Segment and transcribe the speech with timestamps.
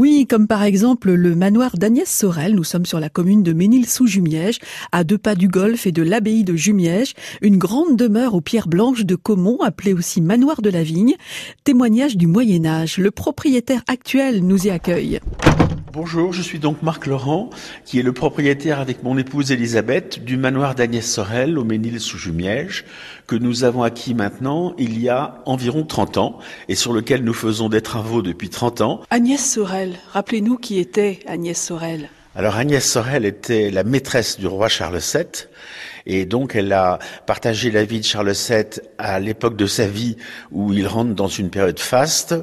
[0.00, 2.54] Oui, comme par exemple le manoir d'Agnès Sorel.
[2.54, 4.60] Nous sommes sur la commune de Ménil-sous-Jumièges,
[4.92, 8.68] à deux pas du golfe et de l'abbaye de Jumièges, une grande demeure aux pierres
[8.68, 11.16] blanches de Caumont, appelée aussi manoir de la Vigne.
[11.64, 12.98] Témoignage du Moyen Âge.
[12.98, 15.18] Le propriétaire actuel nous y accueille.
[16.00, 17.50] Bonjour, je suis donc Marc Laurent,
[17.84, 22.84] qui est le propriétaire avec mon épouse Elisabeth du manoir d'Agnès Sorel au Ménil-sous-Jumièges,
[23.26, 26.38] que nous avons acquis maintenant il y a environ 30 ans
[26.68, 29.00] et sur lequel nous faisons des travaux depuis 30 ans.
[29.10, 32.10] Agnès Sorel, rappelez-nous qui était Agnès Sorel.
[32.36, 35.24] Alors Agnès Sorel était la maîtresse du roi Charles VII
[36.08, 38.64] et donc elle a partagé la vie de Charles VII
[38.98, 40.16] à l'époque de sa vie
[40.50, 42.34] où il rentre dans une période faste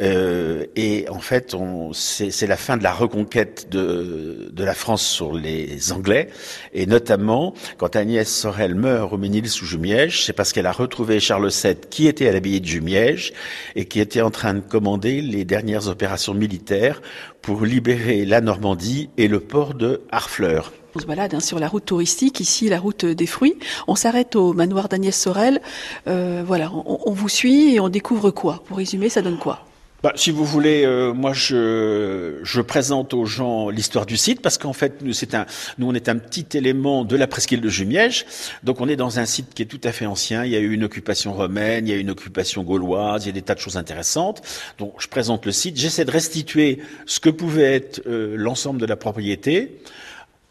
[0.00, 1.56] euh, et en fait
[1.92, 6.28] c'est la fin de la reconquête de, de la France sur les Anglais
[6.74, 11.18] et notamment quand Agnès Sorel meurt au Ménil sous Jumièges, c'est parce qu'elle a retrouvé
[11.20, 13.32] Charles VII qui était à l'abbaye de Jumièges
[13.74, 17.00] et qui était en train de commander les dernières opérations militaires
[17.42, 20.72] pour libérer la Normandie et le port de Harfleur.
[20.96, 23.58] On se balade hein, sur la route touristique, ici la route des fruits.
[23.86, 25.60] On s'arrête au manoir d'Agnès Sorel.
[26.06, 28.62] Euh, voilà, on, vous suit et on découvre quoi?
[28.66, 29.66] Pour résumer, ça donne quoi?
[30.02, 34.72] Bah, si vous voulez, euh, moi je, présente aux gens l'histoire du site parce qu'en
[34.72, 35.44] fait nous un
[35.82, 38.24] on est un petit élément de la presqu'île de Jumièges.
[38.62, 40.46] Donc on est dans un site qui est tout à fait ancien.
[40.46, 43.26] Il y a eu une occupation romaine, il y a eu une occupation gauloise, il
[43.26, 44.40] y a des tas de choses intéressantes.
[44.78, 48.86] Donc je présente le site, j'essaie de restituer ce que pouvait être euh, l'ensemble de
[48.86, 49.76] la propriété.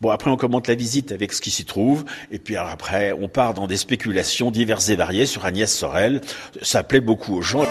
[0.01, 3.29] Bon, après, on commente la visite avec ce qui s'y trouve, et puis après, on
[3.29, 6.19] part dans des spéculations diverses et variées sur Agnès Sorel.
[6.61, 7.65] Ça plaît beaucoup aux gens.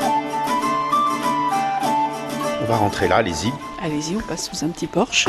[2.62, 3.52] On va rentrer là, allez-y.
[3.82, 5.28] Allez-y, on passe sous un petit porche.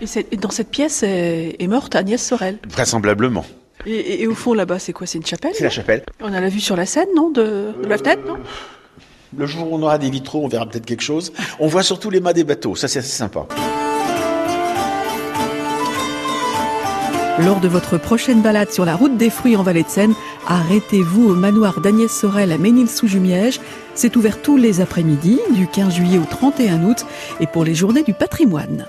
[0.00, 3.44] Et, dans cette pièce est, morte Agnès Sorel Vraisemblablement.
[3.84, 5.06] Et, et au fond, là-bas, c'est quoi?
[5.06, 5.52] C'est une chapelle?
[5.54, 6.02] C'est la chapelle.
[6.22, 7.28] On a la vue sur la Seine, non?
[7.28, 8.38] De, de, la fenêtre, non?
[9.36, 11.34] Le jour où on aura des vitraux, on verra peut-être quelque chose.
[11.60, 13.46] On voit surtout les mâts des bateaux, ça c'est assez sympa.
[17.38, 20.14] Lors de votre prochaine balade sur la route des fruits en Vallée de Seine,
[20.48, 23.60] arrêtez-vous au manoir d'Agnès Sorel à Ménil-sous-Jumièges.
[23.94, 27.04] C'est ouvert tous les après-midi, du 15 juillet au 31 août,
[27.38, 28.86] et pour les journées du patrimoine.